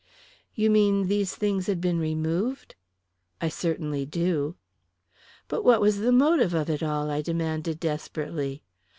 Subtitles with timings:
[0.55, 2.73] "You mean these things had been removed?"
[3.39, 4.55] "I certainly do."
[5.47, 8.63] "But what was the motive of it all?" I demanded desperately.